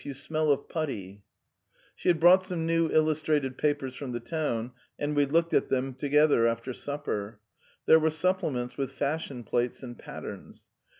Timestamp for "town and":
4.21-5.15